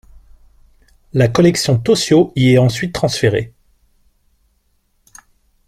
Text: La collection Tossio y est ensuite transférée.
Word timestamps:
La 1.13 1.27
collection 1.27 1.77
Tossio 1.77 2.33
y 2.35 2.53
est 2.53 2.57
ensuite 2.57 2.91
transférée. 2.91 3.53